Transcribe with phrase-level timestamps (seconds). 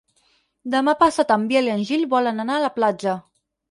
[0.75, 3.19] Demà passat en Biel i en Gil volen anar a la platja.